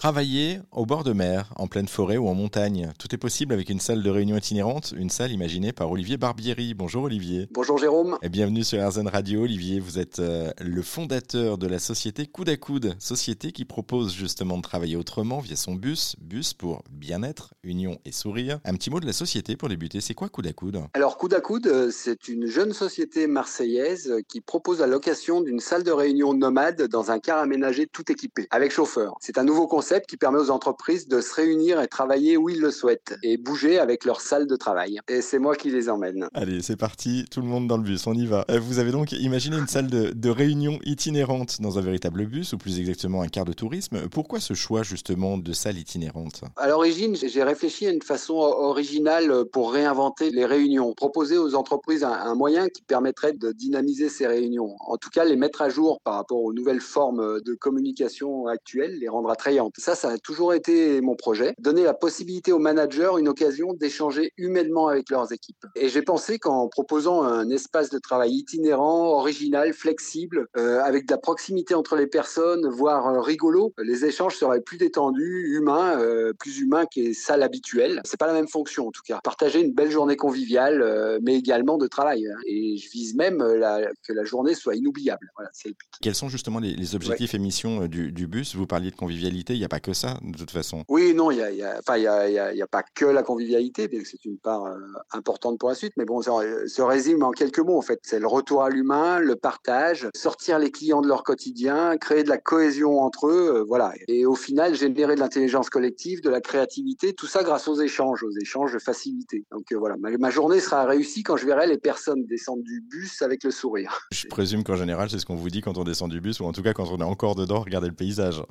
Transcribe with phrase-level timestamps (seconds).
[0.00, 3.68] Travailler au bord de mer, en pleine forêt ou en montagne, tout est possible avec
[3.68, 6.72] une salle de réunion itinérante, une salle imaginée par Olivier Barbieri.
[6.72, 7.48] Bonjour Olivier.
[7.50, 8.16] Bonjour Jérôme.
[8.22, 9.42] Et bienvenue sur RZN Radio.
[9.42, 14.14] Olivier, vous êtes euh, le fondateur de la société Coude à Coude, société qui propose
[14.14, 18.58] justement de travailler autrement via son bus, bus pour bien-être, union et sourire.
[18.64, 20.80] Un petit mot de la société pour débuter, c'est quoi Coude à Coude?
[20.94, 25.60] Alors Coude à Coude, euh, c'est une jeune société marseillaise qui propose la location d'une
[25.60, 29.18] salle de réunion nomade dans un car aménagé tout équipé, avec chauffeur.
[29.20, 32.60] C'est un nouveau concept qui permet aux entreprises de se réunir et travailler où ils
[32.60, 35.00] le souhaitent et bouger avec leur salle de travail.
[35.08, 36.28] Et c'est moi qui les emmène.
[36.34, 38.44] Allez, c'est parti, tout le monde dans le bus, on y va.
[38.50, 42.58] Euh, vous avez donc imaginé une salle de, réunion itinérante dans un véritable bus, ou
[42.58, 44.08] plus exactement un quart de tourisme.
[44.10, 46.42] Pourquoi ce choix justement de salle itinérante?
[46.56, 52.04] À l'origine, j'ai réfléchi à une façon originale pour réinventer les réunions, proposer aux entreprises
[52.04, 54.76] un, un moyen qui permettrait de dynamiser ces réunions.
[54.86, 58.98] En tout cas, les mettre à jour par rapport aux nouvelles formes de communication actuelles,
[59.00, 59.79] les rendre attrayantes.
[59.80, 61.54] Ça, ça a toujours été mon projet.
[61.58, 65.64] Donner la possibilité aux managers une occasion d'échanger humainement avec leurs équipes.
[65.74, 71.12] Et j'ai pensé qu'en proposant un espace de travail itinérant, original, flexible, euh, avec de
[71.12, 76.34] la proximité entre les personnes, voire euh, rigolo, les échanges seraient plus détendus, humains, euh,
[76.38, 78.02] plus humains que salles habituelles.
[78.04, 79.20] C'est pas la même fonction en tout cas.
[79.24, 82.26] Partager une belle journée conviviale, euh, mais également de travail.
[82.26, 82.36] Hein.
[82.46, 85.26] Et je vise même la, que la journée soit inoubliable.
[85.36, 85.88] Voilà, c'est le but.
[86.02, 87.38] Quels sont justement les, les objectifs ouais.
[87.38, 88.54] et missions du, du bus?
[88.54, 89.54] Vous parliez de convivialité.
[89.54, 90.84] Il y a pas que ça, de toute façon.
[90.88, 93.22] Oui, non, il n'y a, y a, enfin, y a, y a, pas que la
[93.22, 94.76] convivialité, bien que c'est une part euh,
[95.12, 96.32] importante pour la suite, mais bon, ça
[96.66, 98.00] se résume en quelques mots, en fait.
[98.02, 102.28] C'est le retour à l'humain, le partage, sortir les clients de leur quotidien, créer de
[102.28, 103.92] la cohésion entre eux, euh, voilà.
[104.08, 108.24] Et au final, générer de l'intelligence collective, de la créativité, tout ça grâce aux échanges,
[108.24, 109.44] aux échanges de facilité.
[109.52, 112.80] Donc euh, voilà, ma, ma, journée sera réussie quand je verrai les personnes descendre du
[112.80, 114.00] bus avec le sourire.
[114.12, 116.44] Je présume qu'en général, c'est ce qu'on vous dit quand on descend du bus, ou
[116.44, 118.42] en tout cas quand on est encore dedans, regardez le paysage.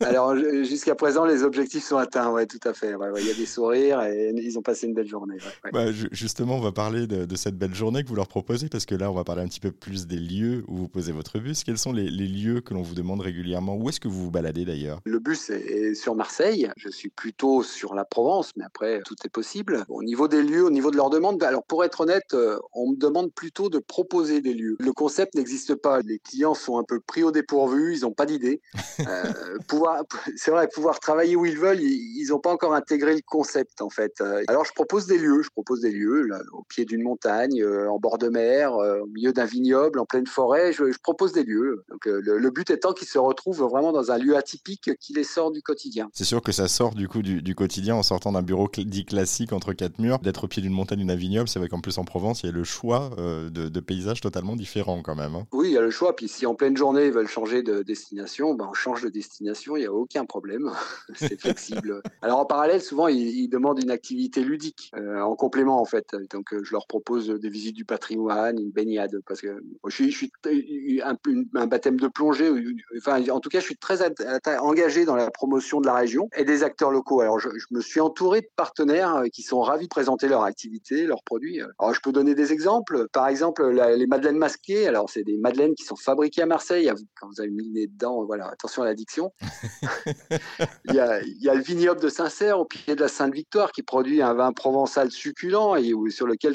[0.00, 0.23] Alors,
[0.62, 2.94] jusqu'à présent, les objectifs sont atteints, ouais, tout à fait.
[2.94, 5.36] Ouais, ouais, il y a des sourires et ils ont passé une belle journée.
[5.64, 8.68] Ouais, bah, justement, on va parler de, de, cette belle journée que vous leur proposez,
[8.68, 11.12] parce que là, on va parler un petit peu plus des lieux où vous posez
[11.12, 11.64] votre bus.
[11.64, 13.76] Quels sont les, les lieux que l'on vous demande régulièrement?
[13.76, 15.00] Où est-ce que vous vous baladez d'ailleurs?
[15.04, 16.70] Le bus est sur Marseille.
[16.76, 19.84] Je suis plutôt sur la Provence, mais après, tout est possible.
[19.88, 22.90] Au niveau des lieux, au niveau de leurs demandes, alors pour être honnête, euh, on
[22.90, 24.76] me demande plutôt de proposer des lieux.
[24.78, 26.00] Le concept n'existe pas.
[26.00, 28.60] Les clients sont un peu pris au dépourvu, ils n'ont pas d'idée.
[29.00, 30.04] euh, pouvoir,
[30.36, 33.90] c'est vrai, pouvoir travailler où ils veulent, ils n'ont pas encore intégré le concept en
[33.90, 34.22] fait.
[34.48, 37.88] Alors je propose des lieux, je propose des lieux là, au pied d'une montagne, euh,
[37.90, 40.72] en bord de mer, euh, au milieu d'un vignoble, en pleine forêt.
[40.72, 41.84] Je, je propose des lieux.
[41.88, 45.12] Donc euh, le, le, but étant qu'ils se retrouvent vraiment dans un lieu atypique qui
[45.12, 46.08] les sort du quotidien.
[46.12, 49.04] C'est sûr que ça sort du coup du, du quotidien en sortant d'un bureau dit
[49.04, 51.48] classique entre quatre murs, d'être au pied d'une montagne ou d'un vignoble.
[51.48, 54.56] C'est vrai qu'en plus en Provence, il y a le choix de, de paysages totalement
[54.56, 55.34] différents quand même.
[55.34, 55.46] Hein.
[55.52, 56.16] Oui, il y a le choix.
[56.16, 59.76] Puis si en pleine journée ils veulent changer de destination, ben on change de destination,
[59.76, 60.70] il n'y a aucun problème.
[61.14, 62.02] c'est flexible.
[62.22, 66.14] Alors en parallèle, souvent ils, demandent une activité ludique euh, en complément en fait.
[66.30, 70.12] Donc euh, je leur propose des visites du patrimoine, une baignade parce que je suis,
[70.12, 70.32] suis
[71.02, 72.50] un, baptême de plongée.
[72.98, 73.98] Enfin, en tout cas, je suis très
[74.60, 77.20] engagé dans la promotion de la région et des acteurs locaux.
[77.20, 81.06] Alors je, me suis entouré de partenaires euh, qui sont ravis de présenter leur activité,
[81.06, 81.60] leurs produits.
[81.78, 83.08] Alors je peux donner des exemples.
[83.12, 84.86] Par exemple, les madeleines masquées.
[84.88, 86.90] Alors c'est des madeleines qui sont fabriquées à Marseille.
[87.20, 89.32] Quand vous avez mis le nez dedans, voilà, attention à l'addiction.
[90.86, 94.34] il, y a, le vignoble de Saint-Cerf au pied de la Sainte-Victoire qui produit un
[94.34, 96.54] vin provençal succulent et sur lequel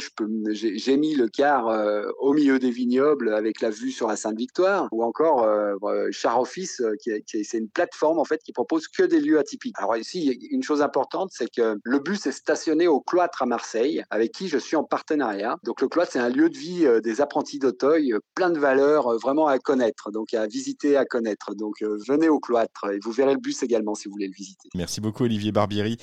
[0.54, 4.88] j'ai mis le car euh, au milieu des vignobles avec la vue sur la Sainte-Victoire
[4.92, 5.76] ou encore euh,
[6.12, 7.12] Char Office euh, qui,
[7.44, 9.76] c'est une plateforme en fait qui propose que des lieux atypiques.
[9.78, 14.04] Alors ici une chose importante c'est que le bus est stationné au cloître à Marseille
[14.10, 15.58] avec qui je suis en partenariat.
[15.64, 18.60] Donc le cloître c'est un lieu de vie euh, des apprentis d'Auteuil, euh, plein de
[18.60, 21.56] valeurs euh, vraiment à connaître, donc à visiter, à connaître.
[21.56, 24.70] Donc venez au cloître et vous verrez le bus également si vous voulez le visiter.
[24.76, 25.98] Merci beaucoup Olivier Barbieri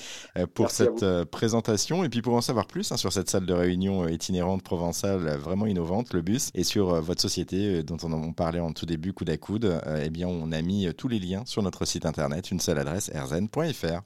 [0.54, 3.52] pour Merci cette présentation et puis pour en savoir plus hein, sur cette salle de
[3.52, 8.60] réunion itinérante provençale vraiment innovante, le bus, et sur votre société dont on en parlait
[8.60, 11.62] en tout début, coude à coude, eh bien on a mis tous les liens sur
[11.62, 14.02] notre site internet, une seule adresse, rzn.fr.